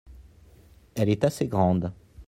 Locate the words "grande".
1.47-1.93